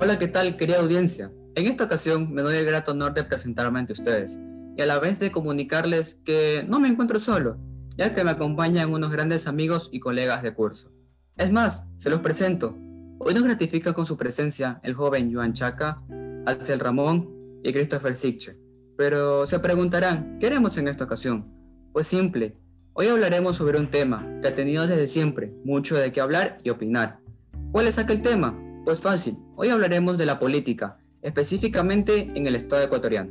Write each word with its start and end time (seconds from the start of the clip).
Hola, 0.00 0.16
¿qué 0.16 0.28
tal, 0.28 0.56
querida 0.56 0.78
audiencia? 0.78 1.32
En 1.56 1.66
esta 1.66 1.82
ocasión 1.82 2.32
me 2.32 2.42
doy 2.42 2.54
el 2.56 2.64
grato 2.64 2.92
honor 2.92 3.14
de 3.14 3.24
presentarme 3.24 3.80
ante 3.80 3.94
ustedes 3.94 4.38
y 4.76 4.80
a 4.80 4.86
la 4.86 5.00
vez 5.00 5.18
de 5.18 5.32
comunicarles 5.32 6.22
que 6.24 6.64
no 6.68 6.78
me 6.78 6.86
encuentro 6.86 7.18
solo, 7.18 7.58
ya 7.96 8.14
que 8.14 8.22
me 8.22 8.30
acompañan 8.30 8.92
unos 8.92 9.10
grandes 9.10 9.48
amigos 9.48 9.88
y 9.90 9.98
colegas 9.98 10.44
de 10.44 10.54
curso. 10.54 10.92
Es 11.36 11.50
más, 11.50 11.88
se 11.96 12.10
los 12.10 12.20
presento. 12.20 12.78
Hoy 13.18 13.34
nos 13.34 13.42
gratifica 13.42 13.92
con 13.92 14.06
su 14.06 14.16
presencia 14.16 14.78
el 14.84 14.94
joven 14.94 15.34
Joan 15.34 15.52
Chaca, 15.52 16.00
Axel 16.46 16.78
Ramón 16.78 17.28
y 17.64 17.72
Christopher 17.72 18.14
Sitcher. 18.14 18.56
Pero 18.96 19.46
se 19.46 19.58
preguntarán, 19.58 20.38
¿qué 20.38 20.46
haremos 20.46 20.78
en 20.78 20.86
esta 20.86 21.04
ocasión? 21.04 21.52
Pues 21.92 22.06
simple, 22.06 22.56
hoy 22.92 23.08
hablaremos 23.08 23.56
sobre 23.56 23.80
un 23.80 23.88
tema 23.88 24.24
que 24.42 24.46
ha 24.46 24.54
tenido 24.54 24.86
desde 24.86 25.08
siempre 25.08 25.52
mucho 25.64 25.96
de 25.96 26.12
qué 26.12 26.20
hablar 26.20 26.58
y 26.62 26.70
opinar. 26.70 27.18
¿Cuál 27.72 27.88
es 27.88 27.98
aquel 27.98 28.22
tema? 28.22 28.56
Pues 28.88 29.02
fácil, 29.02 29.36
hoy 29.54 29.68
hablaremos 29.68 30.16
de 30.16 30.24
la 30.24 30.38
política, 30.38 30.96
específicamente 31.20 32.32
en 32.34 32.46
el 32.46 32.54
estado 32.54 32.82
ecuatoriano. 32.82 33.30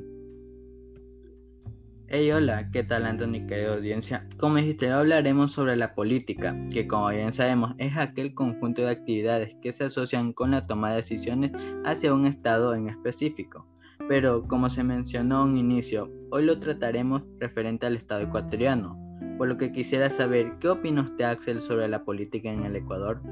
Hey, 2.10 2.32
hola, 2.32 2.70
¿qué 2.70 2.84
tal 2.84 3.08
Anthony, 3.08 3.48
querida 3.48 3.74
audiencia? 3.74 4.30
Como 4.38 4.58
dijiste, 4.58 4.92
hablaremos 4.92 5.54
sobre 5.54 5.76
la 5.76 5.96
política, 5.96 6.56
que 6.72 6.88
como 6.88 7.10
bien 7.10 7.34
sabemos 7.34 7.74
es 7.80 7.98
aquel 7.98 8.36
conjunto 8.36 8.84
de 8.84 8.92
actividades 8.92 9.56
que 9.64 9.74
se 9.74 9.86
asocian 9.86 10.32
con 10.32 10.52
la 10.52 10.68
toma 10.68 10.92
de 10.92 10.98
decisiones 10.98 11.54
hacia 11.84 12.14
un 12.14 12.28
estado 12.28 12.76
en 12.76 12.90
específico. 12.90 13.66
Pero 14.08 14.48
como 14.48 14.70
se 14.70 14.84
mencionó 14.84 15.44
en 15.44 15.54
un 15.54 15.58
inicio, 15.58 16.12
hoy 16.30 16.46
lo 16.46 16.60
trataremos 16.60 17.24
referente 17.40 17.88
al 17.88 17.96
estado 17.96 18.22
ecuatoriano, 18.22 18.96
por 19.40 19.48
lo 19.48 19.58
que 19.58 19.72
quisiera 19.72 20.12
saber 20.12 20.60
qué 20.60 20.70
opina 20.70 21.02
usted 21.02 21.26
Axel 21.26 21.62
sobre 21.62 21.88
la 21.88 22.06
política 22.06 22.52
en 22.52 22.64
el 22.64 22.76
Ecuador. 22.76 23.24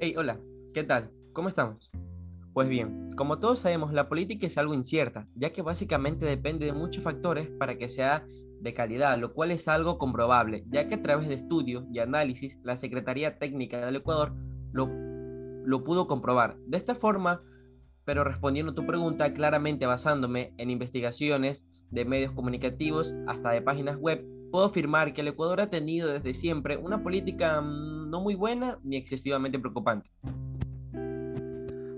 Hey, 0.00 0.14
hola, 0.16 0.40
¿qué 0.72 0.84
tal? 0.84 1.10
¿Cómo 1.32 1.48
estamos? 1.48 1.90
Pues 2.52 2.68
bien, 2.68 3.12
como 3.16 3.38
todos 3.38 3.60
sabemos, 3.60 3.92
la 3.92 4.08
política 4.08 4.46
es 4.46 4.58
algo 4.58 4.74
incierta, 4.74 5.26
ya 5.34 5.52
que 5.52 5.62
básicamente 5.62 6.26
depende 6.26 6.66
de 6.66 6.72
muchos 6.72 7.02
factores 7.02 7.48
para 7.58 7.78
que 7.78 7.88
sea 7.88 8.26
de 8.60 8.74
calidad, 8.74 9.18
lo 9.18 9.32
cual 9.32 9.50
es 9.50 9.68
algo 9.68 9.98
comprobable, 9.98 10.64
ya 10.68 10.86
que 10.86 10.96
a 10.96 11.02
través 11.02 11.28
de 11.28 11.34
estudios 11.34 11.84
y 11.92 11.98
análisis, 11.98 12.58
la 12.62 12.76
Secretaría 12.76 13.38
Técnica 13.38 13.84
del 13.84 13.96
Ecuador 13.96 14.34
lo, 14.72 14.88
lo 15.64 15.84
pudo 15.84 16.06
comprobar. 16.06 16.56
De 16.66 16.76
esta 16.76 16.94
forma, 16.94 17.42
pero 18.04 18.24
respondiendo 18.24 18.72
a 18.72 18.74
tu 18.74 18.86
pregunta, 18.86 19.32
claramente 19.32 19.86
basándome 19.86 20.52
en 20.58 20.70
investigaciones 20.70 21.66
de 21.90 22.04
medios 22.04 22.32
comunicativos 22.32 23.14
hasta 23.26 23.50
de 23.50 23.62
páginas 23.62 23.96
web, 23.96 24.24
puedo 24.50 24.66
afirmar 24.66 25.14
que 25.14 25.20
el 25.20 25.28
Ecuador 25.28 25.60
ha 25.60 25.70
tenido 25.70 26.08
desde 26.08 26.34
siempre 26.34 26.76
una 26.76 27.02
política 27.02 27.60
mm, 27.60 28.10
no 28.10 28.20
muy 28.20 28.34
buena 28.34 28.78
ni 28.82 28.96
excesivamente 28.96 29.58
preocupante. 29.58 30.10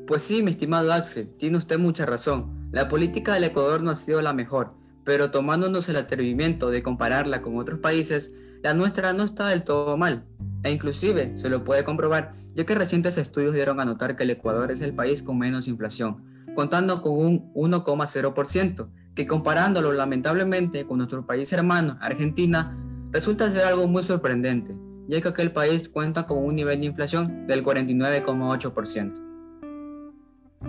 Pues 0.06 0.22
sí, 0.22 0.42
mi 0.42 0.50
estimado 0.50 0.92
Axel, 0.92 1.28
tiene 1.38 1.58
usted 1.58 1.78
mucha 1.78 2.04
razón. 2.04 2.68
La 2.72 2.88
política 2.88 3.34
del 3.34 3.44
Ecuador 3.44 3.82
no 3.82 3.92
ha 3.92 3.94
sido 3.94 4.20
la 4.20 4.32
mejor, 4.32 4.74
pero 5.04 5.30
tomándonos 5.30 5.88
el 5.88 5.96
atrevimiento 5.96 6.70
de 6.70 6.82
compararla 6.82 7.40
con 7.40 7.56
otros 7.56 7.78
países, 7.78 8.34
la 8.62 8.74
nuestra 8.74 9.12
no 9.12 9.22
está 9.22 9.48
del 9.48 9.62
todo 9.62 9.96
mal. 9.96 10.24
E 10.64 10.72
inclusive 10.72 11.38
se 11.38 11.48
lo 11.48 11.62
puede 11.62 11.84
comprobar, 11.84 12.32
ya 12.54 12.64
que 12.64 12.74
recientes 12.74 13.16
estudios 13.16 13.54
dieron 13.54 13.78
a 13.78 13.84
notar 13.84 14.16
que 14.16 14.24
el 14.24 14.30
Ecuador 14.30 14.72
es 14.72 14.80
el 14.80 14.92
país 14.92 15.22
con 15.22 15.38
menos 15.38 15.68
inflación, 15.68 16.24
contando 16.56 17.00
con 17.00 17.16
un 17.16 17.52
1,0%, 17.54 18.88
que 19.14 19.26
comparándolo 19.26 19.92
lamentablemente 19.92 20.84
con 20.84 20.98
nuestro 20.98 21.26
país 21.26 21.52
hermano, 21.52 21.96
Argentina, 22.00 22.76
resulta 23.12 23.50
ser 23.52 23.66
algo 23.66 23.86
muy 23.86 24.02
sorprendente, 24.02 24.74
ya 25.06 25.20
que 25.20 25.28
aquel 25.28 25.52
país 25.52 25.88
cuenta 25.88 26.26
con 26.26 26.38
un 26.38 26.56
nivel 26.56 26.80
de 26.80 26.86
inflación 26.86 27.46
del 27.46 27.64
49,8%. 27.64 29.31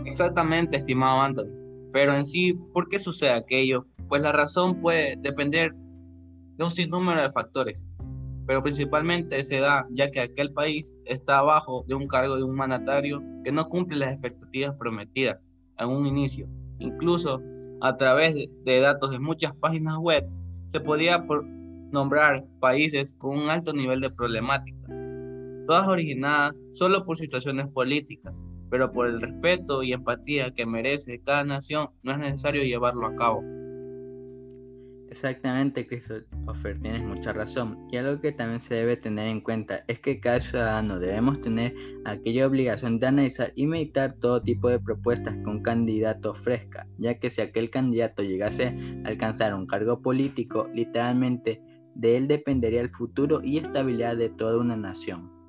Exactamente, 0.05 0.77
estimado 0.77 1.21
Anthony. 1.21 1.51
Pero 1.91 2.15
en 2.15 2.25
sí, 2.25 2.53
¿por 2.73 2.89
qué 2.89 2.99
sucede 2.99 3.31
aquello? 3.31 3.85
Pues 4.07 4.21
la 4.21 4.31
razón 4.31 4.79
puede 4.79 5.15
depender 5.17 5.73
de 6.57 6.63
un 6.63 6.71
sinnúmero 6.71 7.21
de 7.21 7.29
factores, 7.29 7.87
pero 8.45 8.61
principalmente 8.61 9.43
se 9.43 9.59
da 9.59 9.87
ya 9.91 10.11
que 10.11 10.19
aquel 10.19 10.51
país 10.51 10.95
está 11.05 11.39
abajo 11.39 11.85
de 11.87 11.95
un 11.95 12.07
cargo 12.07 12.35
de 12.35 12.43
un 12.43 12.55
mandatario 12.55 13.21
que 13.43 13.51
no 13.51 13.69
cumple 13.69 13.97
las 13.97 14.11
expectativas 14.11 14.75
prometidas 14.77 15.39
en 15.79 15.89
un 15.89 16.05
inicio. 16.05 16.47
Incluso 16.79 17.41
a 17.81 17.97
través 17.97 18.35
de 18.35 18.79
datos 18.79 19.11
de 19.11 19.19
muchas 19.19 19.53
páginas 19.55 19.97
web 19.97 20.27
se 20.67 20.79
podía 20.79 21.25
nombrar 21.91 22.45
países 22.59 23.13
con 23.17 23.37
un 23.37 23.49
alto 23.49 23.73
nivel 23.73 24.01
de 24.01 24.09
problemática, 24.09 24.89
todas 25.65 25.87
originadas 25.87 26.55
solo 26.71 27.05
por 27.05 27.17
situaciones 27.17 27.67
políticas, 27.67 28.43
pero 28.73 28.91
por 28.91 29.05
el 29.05 29.21
respeto 29.21 29.83
y 29.83 29.93
empatía 29.93 30.49
que 30.49 30.65
merece 30.65 31.21
cada 31.21 31.43
nación, 31.43 31.89
no 32.01 32.13
es 32.13 32.17
necesario 32.17 32.63
llevarlo 32.63 33.05
a 33.05 33.15
cabo. 33.15 33.43
Exactamente, 35.11 35.85
Christopher, 35.85 36.79
tienes 36.81 37.03
mucha 37.03 37.33
razón. 37.33 37.77
Y 37.91 37.97
algo 37.97 38.19
que 38.19 38.31
también 38.31 38.61
se 38.61 38.73
debe 38.73 38.97
tener 38.97 39.27
en 39.27 39.41
cuenta 39.41 39.83
es 39.87 39.99
que 39.99 40.19
cada 40.19 40.41
ciudadano 40.41 40.97
debemos 40.97 41.39
tener 41.39 41.75
aquella 42.03 42.47
obligación 42.47 42.99
de 42.99 43.05
analizar 43.05 43.53
y 43.55 43.67
meditar 43.67 44.15
todo 44.19 44.41
tipo 44.41 44.69
de 44.69 44.79
propuestas 44.79 45.35
que 45.35 45.51
un 45.51 45.61
candidato 45.61 46.31
ofrezca, 46.31 46.87
ya 46.97 47.19
que 47.19 47.29
si 47.29 47.41
aquel 47.41 47.69
candidato 47.69 48.23
llegase 48.23 48.75
a 49.05 49.09
alcanzar 49.09 49.53
un 49.53 49.67
cargo 49.67 50.01
político, 50.01 50.67
literalmente 50.73 51.61
de 51.93 52.17
él 52.17 52.27
dependería 52.27 52.81
el 52.81 52.89
futuro 52.89 53.39
y 53.43 53.59
estabilidad 53.59 54.17
de 54.17 54.29
toda 54.29 54.57
una 54.57 54.75
nación. 54.75 55.42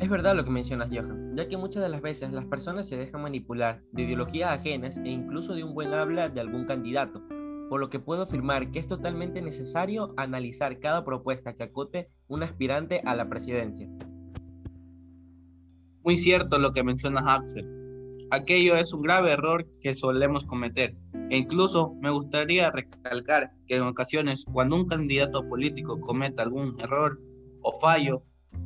Es 0.00 0.08
verdad 0.08 0.36
lo 0.36 0.44
que 0.44 0.50
mencionas, 0.50 0.90
Johan, 0.92 1.34
ya 1.36 1.48
que 1.48 1.56
muchas 1.56 1.82
de 1.82 1.88
las 1.88 2.00
veces 2.00 2.30
las 2.30 2.46
personas 2.46 2.88
se 2.88 2.96
dejan 2.96 3.20
manipular 3.20 3.82
de 3.90 4.02
ideologías 4.02 4.52
ajenas 4.52 4.96
e 4.98 5.08
incluso 5.08 5.54
de 5.54 5.64
un 5.64 5.74
buen 5.74 5.92
habla 5.92 6.28
de 6.28 6.40
algún 6.40 6.66
candidato, 6.66 7.20
por 7.68 7.80
lo 7.80 7.90
que 7.90 7.98
puedo 7.98 8.22
afirmar 8.22 8.70
que 8.70 8.78
es 8.78 8.86
totalmente 8.86 9.42
necesario 9.42 10.14
analizar 10.16 10.78
cada 10.78 11.04
propuesta 11.04 11.54
que 11.56 11.64
acote 11.64 12.10
un 12.28 12.44
aspirante 12.44 13.02
a 13.04 13.16
la 13.16 13.28
presidencia. 13.28 13.88
Muy 16.04 16.16
cierto 16.16 16.60
lo 16.60 16.72
que 16.72 16.84
mencionas, 16.84 17.24
Axel. 17.26 17.66
Aquello 18.30 18.76
es 18.76 18.92
un 18.92 19.02
grave 19.02 19.32
error 19.32 19.66
que 19.80 19.96
solemos 19.96 20.44
cometer. 20.44 20.96
E 21.28 21.36
incluso 21.36 21.94
me 22.00 22.10
gustaría 22.10 22.70
recalcar 22.70 23.50
que 23.66 23.76
en 23.76 23.82
ocasiones 23.82 24.44
cuando 24.52 24.76
un 24.76 24.86
candidato 24.86 25.44
político 25.44 25.98
cometa 26.00 26.42
algún 26.42 26.78
error 26.80 27.20
o 27.62 27.72
fallo, 27.80 28.22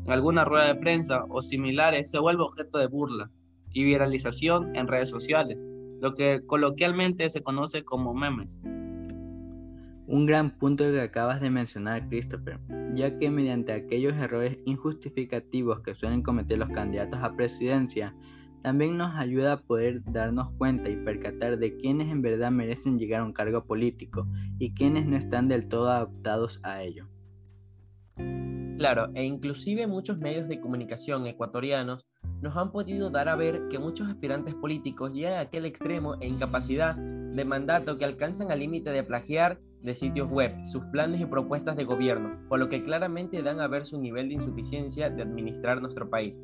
alguna 0.06 0.44
rueda 0.44 0.66
de 0.66 0.75
prensa 0.76 1.25
o 1.28 1.41
similares 1.41 2.10
se 2.10 2.19
vuelve 2.19 2.43
objeto 2.43 2.78
de 2.78 2.87
burla 2.87 3.31
y 3.72 3.84
viralización 3.84 4.75
en 4.76 4.88
redes 4.88 5.10
sociales, 5.10 5.59
lo 6.00 6.15
que 6.15 6.44
coloquialmente 6.47 7.28
se 7.31 7.43
conoce 7.43 7.84
como 7.84 8.15
memes. 8.15 8.60
Un 10.06 10.26
gran 10.26 10.59
punto 10.59 10.84
que 10.84 11.00
acabas 11.00 11.41
de 11.41 11.48
mencionar, 11.48 12.09
Christopher, 12.09 12.59
ya 12.94 13.16
que 13.19 13.31
mediante 13.31 13.72
aquellos 13.72 14.15
errores 14.15 14.59
injustificativos 14.66 15.81
que 15.81 15.94
suelen 15.94 16.22
cometer 16.22 16.59
los 16.59 16.69
candidatos 16.70 17.20
a 17.22 17.34
presidencia, 17.34 18.14
también 18.62 18.97
nos 18.97 19.14
ayuda 19.16 19.54
a 19.54 19.56
poder 19.56 20.03
darnos 20.04 20.50
cuenta 20.59 20.88
y 20.88 20.97
percatar 20.97 21.59
de 21.59 21.76
quienes 21.76 22.10
en 22.10 22.22
verdad 22.22 22.50
merecen 22.50 22.99
llegar 22.99 23.22
a 23.22 23.25
un 23.25 23.32
cargo 23.32 23.64
político 23.64 24.26
y 24.59 24.75
quienes 24.75 25.06
no 25.06 25.16
están 25.16 25.49
del 25.49 25.69
todo 25.69 25.91
adaptados 25.91 26.60
a 26.62 26.82
ello. 26.82 27.09
Claro, 28.78 29.10
e 29.14 29.24
inclusive 29.24 29.86
muchos 29.86 30.18
medios 30.18 30.48
de 30.48 30.60
comunicación 30.60 31.26
ecuatorianos 31.26 32.06
nos 32.40 32.56
han 32.56 32.72
podido 32.72 33.10
dar 33.10 33.28
a 33.28 33.36
ver 33.36 33.68
que 33.68 33.78
muchos 33.78 34.08
aspirantes 34.08 34.54
políticos 34.54 35.12
llegan 35.12 35.34
a 35.34 35.40
aquel 35.40 35.66
extremo 35.66 36.16
e 36.20 36.26
incapacidad 36.26 36.96
de 36.96 37.44
mandato 37.44 37.98
que 37.98 38.04
alcanzan 38.04 38.50
al 38.50 38.58
límite 38.58 38.90
de 38.90 39.04
plagiar 39.04 39.60
de 39.82 39.94
sitios 39.94 40.28
web 40.28 40.52
sus 40.64 40.84
planes 40.86 41.20
y 41.20 41.26
propuestas 41.26 41.76
de 41.76 41.84
gobierno, 41.84 42.38
por 42.48 42.58
lo 42.58 42.68
que 42.68 42.84
claramente 42.84 43.42
dan 43.42 43.60
a 43.60 43.68
ver 43.68 43.86
su 43.86 44.00
nivel 44.00 44.28
de 44.28 44.34
insuficiencia 44.34 45.10
de 45.10 45.22
administrar 45.22 45.80
nuestro 45.80 46.08
país. 46.08 46.40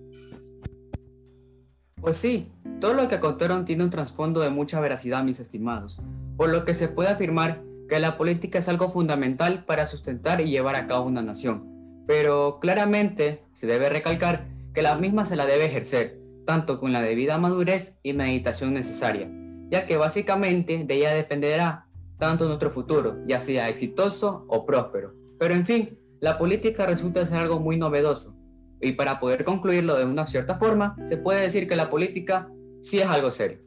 Pues 2.01 2.17
sí, 2.17 2.53
todo 2.81 2.95
lo 2.95 3.09
que 3.09 3.17
acotaron 3.17 3.65
tiene 3.65 3.85
un 3.85 3.91
trasfondo 3.91 4.41
de 4.41 4.51
mucha 4.51 4.81
veracidad, 4.81 5.25
mis 5.25 5.41
estimados, 5.41 6.01
por 6.37 6.51
lo 6.51 6.65
que 6.65 6.75
se 6.75 6.89
puede 6.89 7.09
afirmar 7.09 7.63
que 7.89 7.99
la 7.99 8.17
política 8.17 8.59
es 8.59 8.69
algo 8.69 8.91
fundamental 8.91 9.65
para 9.65 9.87
sustentar 9.87 10.41
y 10.41 10.51
llevar 10.51 10.77
a 10.77 10.87
cabo 10.87 11.07
una 11.07 11.23
nación 11.23 11.78
pero 12.09 12.59
claramente 12.59 13.45
se 13.53 13.67
debe 13.67 13.91
recalcar 13.91 14.49
que 14.73 14.81
la 14.81 14.97
misma 14.97 15.27
se 15.27 15.37
la 15.37 15.45
debe 15.45 15.67
ejercer, 15.67 16.19
tanto 16.47 16.81
con 16.81 16.91
la 16.91 17.03
debida 17.03 17.37
madurez 17.37 17.99
y 18.03 18.15
meditación 18.15 18.73
necesaria, 18.73 19.31
ya 19.69 19.85
que 19.85 19.99
básicamente 19.99 20.85
de 20.87 20.95
ella 20.95 21.13
dependerá 21.13 21.87
tanto 22.19 22.47
nuestro 22.47 22.71
futuro, 22.71 23.19
ya 23.27 23.41
sea 23.41 23.69
exitoso 23.69 24.47
o 24.49 24.65
próspero. 24.65 25.13
Pero 25.39 25.53
en 25.53 25.67
fin, 25.67 25.99
la 26.19 26.39
política 26.39 26.87
resulta 26.87 27.27
ser 27.27 27.37
algo 27.37 27.61
muy 27.61 27.77
novedoso, 27.77 28.35
y 28.81 28.93
para 28.93 29.21
poder 29.21 29.45
concluirlo 29.45 29.97
de 29.97 30.07
una 30.07 30.25
cierta 30.25 30.55
forma, 30.55 30.97
se 31.05 31.19
puede 31.19 31.43
decir 31.43 31.69
que 31.69 31.77
la 31.77 31.91
política 31.91 32.51
sí 32.81 33.01
es 33.01 33.07
algo 33.07 33.31
serio. 33.31 33.59